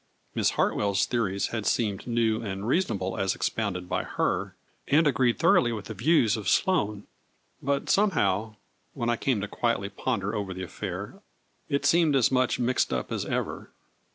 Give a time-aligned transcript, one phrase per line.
[0.33, 4.55] Miss Hartwell's theories had seemed new and reasonable as expounded by her,
[4.87, 7.05] and agreed thoroughly with the views of Sloane,
[7.61, 8.55] but some how,
[8.95, 11.21] when I came to quietly ponder over the affair,
[11.69, 13.69] it seemed as much mixed up as ever.